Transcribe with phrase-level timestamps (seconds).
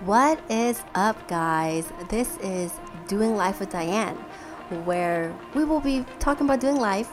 [0.00, 1.90] What is up, guys?
[2.10, 2.72] This is
[3.06, 4.16] Doing Life with Diane,
[4.84, 7.08] where we will be talking about doing life,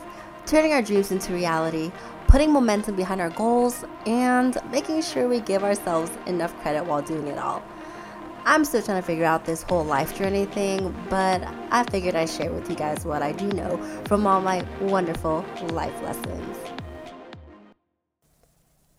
[0.48, 1.92] turning our dreams into reality,
[2.28, 7.28] putting momentum behind our goals, and making sure we give ourselves enough credit while doing
[7.28, 7.64] it all.
[8.46, 12.32] I'm still trying to figure out this whole life journey thing, but I figured I'd
[12.32, 16.58] share with you guys what I do know from all my wonderful life lessons.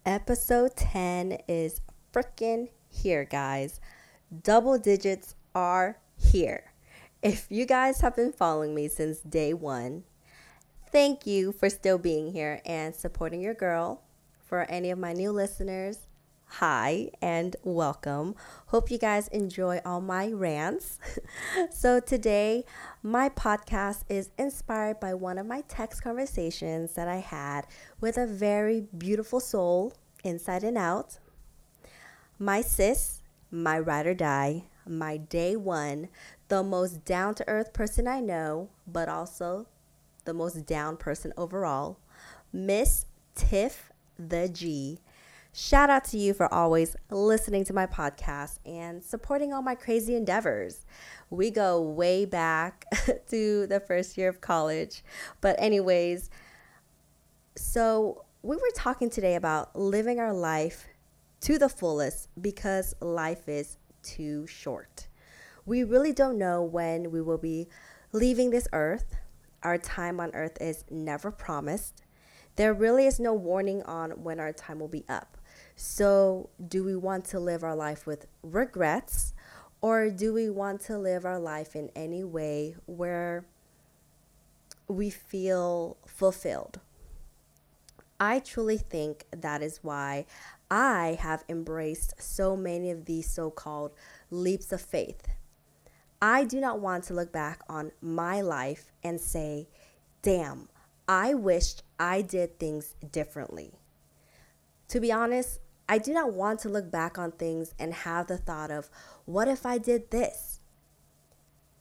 [0.06, 1.80] Episode 10 is
[2.12, 3.80] freaking here, guys.
[4.42, 6.72] Double digits are here.
[7.22, 10.04] If you guys have been following me since day one,
[10.90, 14.02] thank you for still being here and supporting your girl.
[14.40, 16.06] For any of my new listeners,
[16.46, 18.34] hi and welcome.
[18.66, 20.98] Hope you guys enjoy all my rants.
[21.70, 22.64] so, today,
[23.02, 27.66] my podcast is inspired by one of my text conversations that I had
[28.00, 31.18] with a very beautiful soul, inside and out.
[32.42, 36.08] My sis, my ride or die, my day one,
[36.48, 39.68] the most down to earth person I know, but also
[40.24, 42.00] the most down person overall,
[42.52, 44.98] Miss Tiff the G.
[45.52, 50.16] Shout out to you for always listening to my podcast and supporting all my crazy
[50.16, 50.84] endeavors.
[51.30, 52.86] We go way back
[53.28, 55.04] to the first year of college.
[55.40, 56.28] But, anyways,
[57.54, 60.88] so we were talking today about living our life
[61.42, 65.08] to the fullest because life is too short.
[65.66, 67.68] We really don't know when we will be
[68.12, 69.16] leaving this earth.
[69.62, 72.02] Our time on earth is never promised.
[72.56, 75.38] There really is no warning on when our time will be up.
[75.74, 79.34] So, do we want to live our life with regrets
[79.80, 83.46] or do we want to live our life in any way where
[84.86, 86.80] we feel fulfilled?
[88.20, 90.26] I truly think that is why
[90.72, 93.92] I have embraced so many of these so called
[94.30, 95.28] leaps of faith.
[96.22, 99.68] I do not want to look back on my life and say,
[100.22, 100.70] damn,
[101.06, 103.74] I wished I did things differently.
[104.88, 105.60] To be honest,
[105.90, 108.88] I do not want to look back on things and have the thought of,
[109.26, 110.60] what if I did this?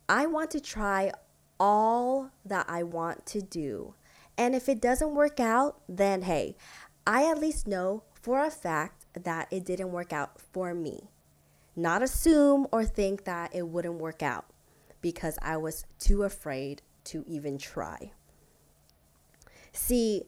[0.10, 1.14] I want to try
[1.58, 3.94] all that I want to do.
[4.38, 6.58] And if it doesn't work out, then hey,
[7.08, 11.10] I at least know for a fact that it didn't work out for me.
[11.76, 14.46] Not assume or think that it wouldn't work out
[15.02, 18.12] because I was too afraid to even try.
[19.72, 20.24] See,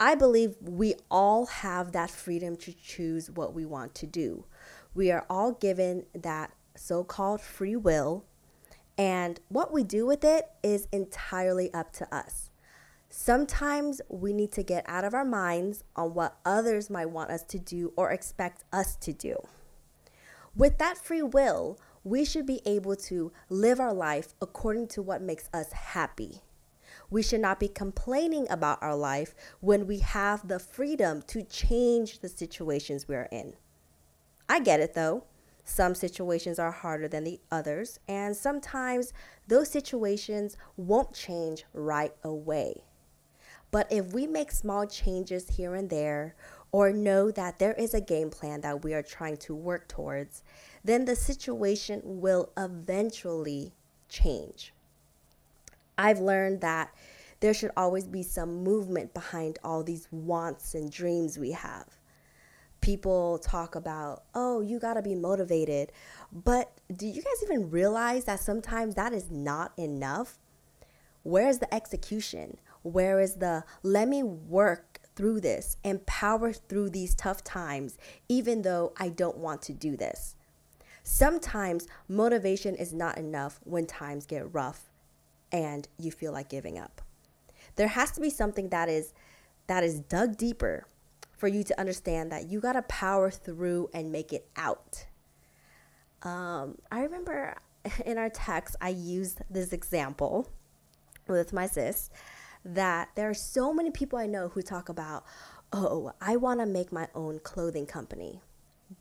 [0.00, 4.44] I believe we all have that freedom to choose what we want to do.
[4.94, 8.24] We are all given that so called free will,
[8.96, 12.47] and what we do with it is entirely up to us.
[13.10, 17.42] Sometimes we need to get out of our minds on what others might want us
[17.44, 19.36] to do or expect us to do.
[20.54, 25.22] With that free will, we should be able to live our life according to what
[25.22, 26.42] makes us happy.
[27.10, 32.20] We should not be complaining about our life when we have the freedom to change
[32.20, 33.54] the situations we are in.
[34.50, 35.24] I get it though.
[35.64, 39.12] Some situations are harder than the others, and sometimes
[39.46, 42.84] those situations won't change right away.
[43.70, 46.34] But if we make small changes here and there,
[46.72, 50.42] or know that there is a game plan that we are trying to work towards,
[50.84, 53.72] then the situation will eventually
[54.08, 54.72] change.
[55.96, 56.94] I've learned that
[57.40, 61.86] there should always be some movement behind all these wants and dreams we have.
[62.80, 65.90] People talk about, oh, you gotta be motivated.
[66.32, 70.38] But do you guys even realize that sometimes that is not enough?
[71.22, 72.58] Where is the execution?
[72.92, 78.62] Where is the let me work through this and power through these tough times, even
[78.62, 80.36] though I don't want to do this?
[81.02, 84.90] Sometimes motivation is not enough when times get rough
[85.50, 87.00] and you feel like giving up.
[87.76, 89.14] There has to be something that is
[89.66, 90.86] that is dug deeper
[91.36, 95.06] for you to understand that you got to power through and make it out.
[96.22, 97.56] Um, I remember
[98.04, 100.48] in our text, I used this example
[101.26, 102.10] with my sis
[102.64, 105.24] that there are so many people I know who talk about,
[105.72, 108.40] oh, I want to make my own clothing company.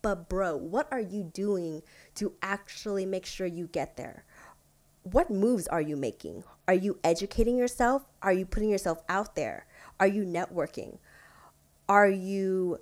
[0.01, 1.81] But, bro, what are you doing
[2.15, 4.25] to actually make sure you get there?
[5.11, 6.43] what moves are you making?
[6.67, 8.05] Are you educating yourself?
[8.21, 9.65] Are you putting yourself out there?
[9.99, 10.97] Are you networking?
[11.87, 12.79] Are you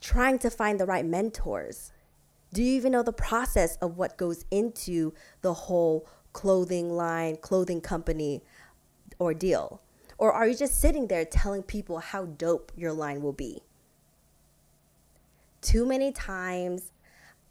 [0.00, 1.92] trying to find the right mentors?
[2.52, 5.12] Do you even know the process of what goes into
[5.42, 8.42] the whole clothing line, clothing company
[9.20, 9.80] ordeal?
[10.18, 13.62] Or are you just sitting there telling people how dope your line will be?
[15.60, 16.92] Too many times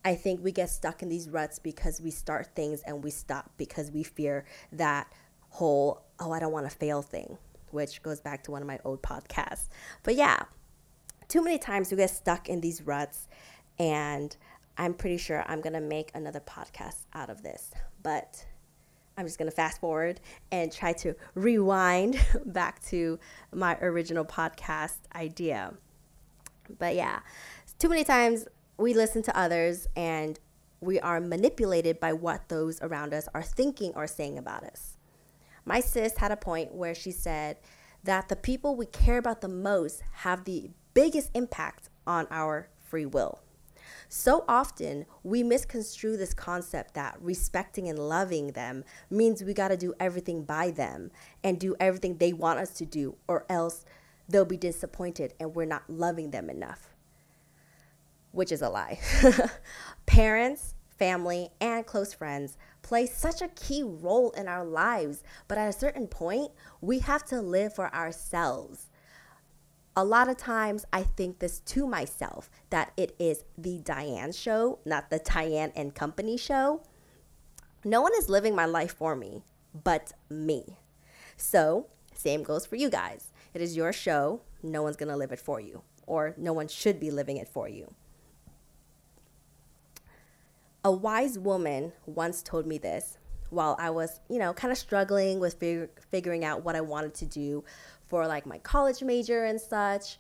[0.06, 3.52] I think we get stuck in these ruts because we start things and we stop
[3.58, 5.12] because we fear that
[5.50, 7.38] whole, oh, I don't want to fail thing,
[7.72, 9.70] which goes back to one of my old podcasts.
[10.04, 10.44] But yeah,
[11.28, 13.28] too many times we get stuck in these ruts,
[13.80, 14.36] and
[14.78, 17.72] I'm pretty sure I'm going to make another podcast out of this.
[18.02, 18.46] But
[19.18, 20.20] I'm just going to fast forward
[20.52, 23.20] and try to rewind back to
[23.54, 25.74] my original podcast idea.
[26.80, 27.20] But yeah,
[27.80, 30.40] too many times we listen to others and
[30.82, 34.98] we are manipulated by what those around us are thinking or saying about us.
[35.66, 37.58] My sis had a point where she said
[38.04, 43.06] that the people we care about the most have the biggest impact on our free
[43.06, 43.40] will.
[44.10, 49.78] So often, we misconstrue this concept that respecting and loving them means we got to
[49.78, 51.12] do everything by them
[51.44, 53.86] and do everything they want us to do, or else
[54.30, 56.94] they'll be disappointed and we're not loving them enough
[58.34, 59.00] which is a lie.
[60.06, 65.70] Parents, family, and close friends play such a key role in our lives, but at
[65.70, 66.52] a certain point,
[66.82, 68.90] we have to live for ourselves.
[69.96, 74.80] A lot of times, I think this to myself that it is the Diane show,
[74.86, 76.82] not the Diane and Company show.
[77.86, 79.44] No one is living my life for me
[79.74, 80.78] but me.
[81.36, 83.32] So, same goes for you guys.
[83.54, 84.42] It is your show.
[84.62, 87.50] No one's going to live it for you, or no one should be living it
[87.50, 87.94] for you.
[90.86, 93.18] A wise woman once told me this
[93.50, 97.14] while I was, you know, kind of struggling with fig- figuring out what I wanted
[97.16, 97.64] to do
[98.14, 100.20] for like my college major and such.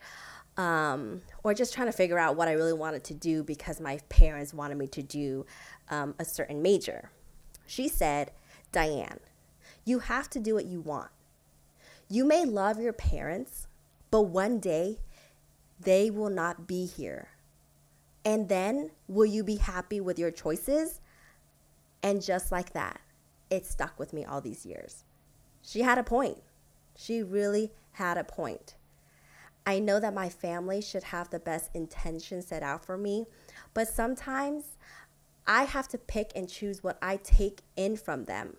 [0.57, 3.99] Um, or just trying to figure out what I really wanted to do because my
[4.09, 5.45] parents wanted me to do
[5.91, 7.11] um, a certain major.
[7.67, 8.31] She said,
[8.71, 9.19] Diane,
[9.85, 11.11] you have to do what you want.
[12.09, 13.67] You may love your parents,
[14.09, 14.97] but one day
[15.79, 17.27] they will not be here.
[18.25, 20.99] And then will you be happy with your choices?
[22.01, 23.01] And just like that,
[23.51, 25.03] it stuck with me all these years.
[25.61, 26.39] She had a point.
[26.95, 28.75] She really had a point.
[29.65, 33.25] I know that my family should have the best intentions set out for me,
[33.73, 34.77] but sometimes
[35.47, 38.57] I have to pick and choose what I take in from them.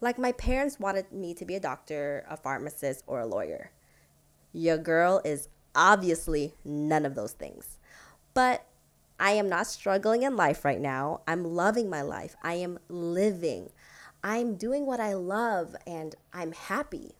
[0.00, 3.70] Like my parents wanted me to be a doctor, a pharmacist, or a lawyer.
[4.52, 7.78] Your girl is obviously none of those things.
[8.32, 8.64] But
[9.18, 11.20] I am not struggling in life right now.
[11.28, 12.34] I'm loving my life.
[12.42, 13.70] I am living.
[14.24, 17.16] I'm doing what I love and I'm happy.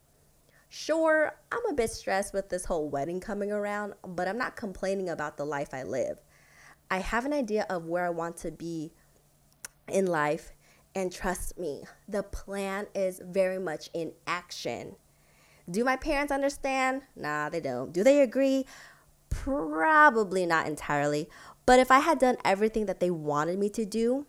[0.72, 5.08] Sure, I'm a bit stressed with this whole wedding coming around, but I'm not complaining
[5.08, 6.22] about the life I live.
[6.88, 8.92] I have an idea of where I want to be
[9.88, 10.52] in life,
[10.94, 14.94] and trust me, the plan is very much in action.
[15.68, 17.02] Do my parents understand?
[17.16, 17.92] Nah, they don't.
[17.92, 18.64] Do they agree?
[19.28, 21.28] Probably not entirely,
[21.66, 24.24] but if I had done everything that they wanted me to do,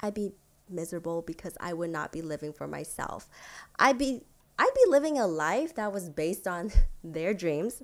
[0.00, 0.32] I'd be
[0.66, 3.28] miserable because I would not be living for myself.
[3.78, 4.22] I'd be
[4.58, 6.70] I'd be living a life that was based on
[7.04, 7.82] their dreams,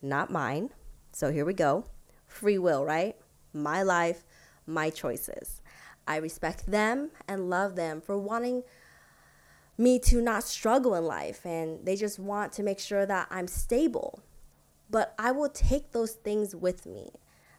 [0.00, 0.70] not mine.
[1.12, 1.84] So here we go.
[2.26, 3.16] Free will, right?
[3.52, 4.24] My life,
[4.66, 5.60] my choices.
[6.06, 8.62] I respect them and love them for wanting
[9.78, 13.48] me to not struggle in life and they just want to make sure that I'm
[13.48, 14.20] stable.
[14.90, 17.10] But I will take those things with me.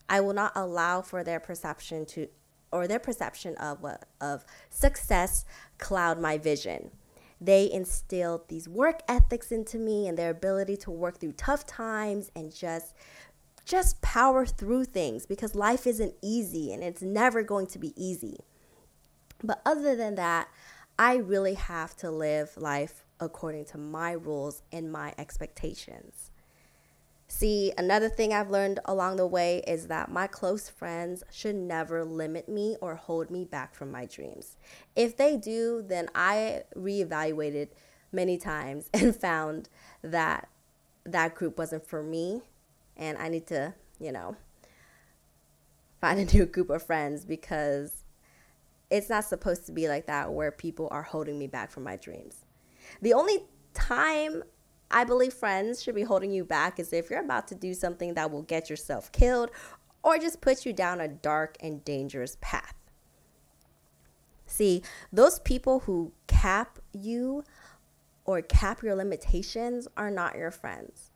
[0.10, 2.28] I will not allow for their perception to
[2.72, 5.46] or their perception of what of success
[5.78, 6.92] cloud my vision.
[7.44, 12.32] They instilled these work ethics into me and their ability to work through tough times
[12.36, 12.96] and just
[13.66, 18.38] just power through things because life isn't easy and it's never going to be easy.
[19.42, 20.48] But other than that,
[21.00, 26.32] I really have to live life according to my rules and my expectations.
[27.36, 32.06] See, another thing I've learned along the way is that my close friends should never
[32.06, 34.56] limit me or hold me back from my dreams.
[34.96, 37.70] If they do, then I reevaluated
[38.12, 39.68] many times and found
[40.04, 40.48] that
[41.06, 42.44] that group wasn't for me
[42.98, 44.36] and I need to, you know,
[46.00, 48.04] find a new group of friends because
[48.92, 51.96] it's not supposed to be like that where people are holding me back from my
[51.96, 52.46] dreams.
[53.02, 53.40] The only
[53.74, 54.44] time
[54.94, 58.14] I believe friends should be holding you back as if you're about to do something
[58.14, 59.50] that will get yourself killed
[60.04, 62.76] or just put you down a dark and dangerous path.
[64.46, 67.44] See, those people who cap you
[68.24, 71.10] or cap your limitations are not your friends.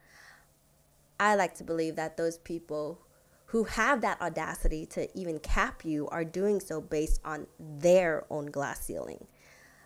[1.19, 2.99] I like to believe that those people
[3.45, 8.47] who have that audacity to even cap you are doing so based on their own
[8.47, 9.27] glass ceiling.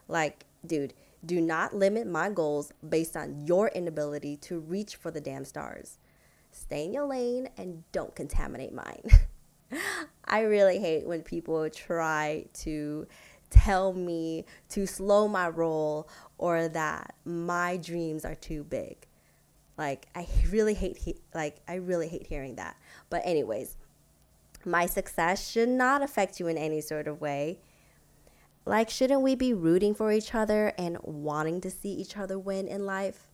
[0.07, 0.93] Like, dude,
[1.25, 5.99] do not limit my goals based on your inability to reach for the damn stars.
[6.51, 9.03] Stay in your lane and don't contaminate mine.
[10.25, 13.07] I really hate when people try to
[13.49, 19.07] tell me to slow my roll or that my dreams are too big.
[19.77, 22.77] Like I really hate he- like I really hate hearing that.
[23.09, 23.77] But anyways,
[24.65, 27.59] my success should not affect you in any sort of way.
[28.65, 32.67] Like shouldn't we be rooting for each other and wanting to see each other win
[32.67, 33.27] in life?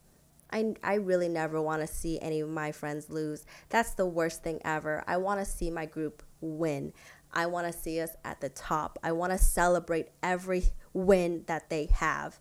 [0.51, 3.45] I, I really never want to see any of my friends lose.
[3.69, 5.03] That's the worst thing ever.
[5.05, 6.93] I want to see my group win.
[7.33, 8.97] I want to see us at the top.
[9.03, 12.39] I want to celebrate every win that they have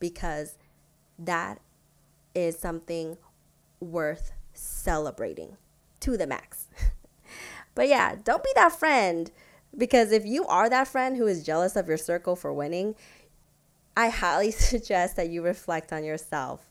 [0.00, 0.58] because
[1.18, 1.60] that
[2.34, 3.16] is something
[3.80, 5.56] worth celebrating
[6.00, 6.66] to the max.
[7.74, 9.30] but yeah, don't be that friend
[9.76, 12.94] because if you are that friend who is jealous of your circle for winning,
[13.96, 16.70] I highly suggest that you reflect on yourself.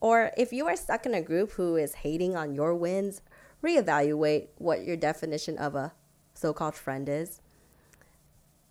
[0.00, 3.22] Or if you are stuck in a group who is hating on your wins,
[3.62, 5.92] reevaluate what your definition of a
[6.34, 7.40] so called friend is.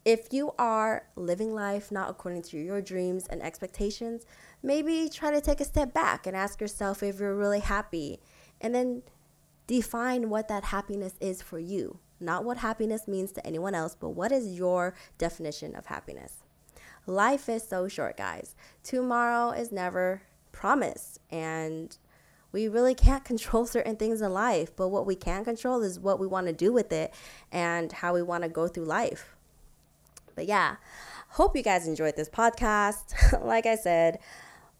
[0.06, 4.25] If you are living life not according to your dreams and expectations,
[4.62, 8.20] maybe try to take a step back and ask yourself if you're really happy.
[8.60, 9.03] And then
[9.65, 12.00] define what that happiness is for you.
[12.20, 16.43] Not what happiness means to anyone else, but what is your definition of happiness?
[17.05, 18.55] Life is so short, guys.
[18.84, 21.20] Tomorrow is never promised.
[21.29, 21.98] And
[22.53, 26.20] we really can't control certain things in life, but what we can control is what
[26.20, 27.13] we want to do with it
[27.51, 29.36] and how we want to go through life.
[30.36, 30.77] But yeah,
[31.29, 33.43] hope you guys enjoyed this podcast.
[33.46, 34.20] like I said,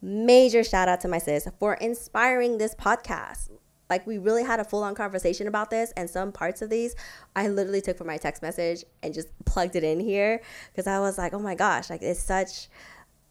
[0.00, 3.50] major shout out to my sis for inspiring this podcast.
[3.90, 6.94] Like we really had a full on conversation about this, and some parts of these
[7.36, 10.40] I literally took from my text message and just plugged it in here
[10.72, 12.68] because I was like, oh my gosh, like it's such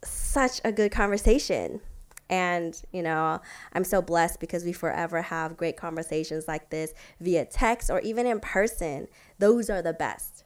[0.04, 1.82] such a good conversation.
[2.30, 3.42] And, you know,
[3.74, 8.26] I'm so blessed because we forever have great conversations like this via text or even
[8.26, 9.08] in person.
[9.40, 10.44] Those are the best.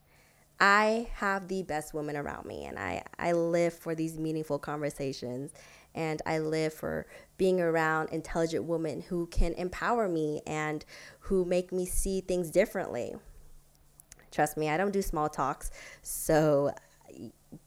[0.60, 5.52] I have the best women around me, and I, I live for these meaningful conversations.
[5.94, 10.84] And I live for being around intelligent women who can empower me and
[11.22, 13.16] who make me see things differently.
[14.32, 15.72] Trust me, I don't do small talks.
[16.02, 16.74] So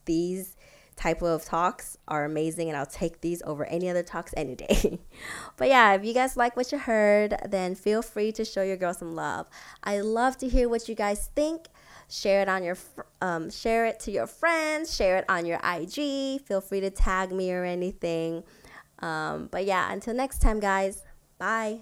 [0.05, 0.55] these
[0.95, 4.99] type of talks are amazing and I'll take these over any other talks any day.
[5.57, 8.77] but yeah, if you guys like what you heard, then feel free to show your
[8.77, 9.47] girl some love.
[9.83, 11.67] I love to hear what you guys think.
[12.07, 12.77] Share it on your
[13.21, 16.41] um, share it to your friends, share it on your IG.
[16.41, 18.43] Feel free to tag me or anything.
[19.01, 21.03] Um, but yeah, until next time guys.
[21.37, 21.81] Bye.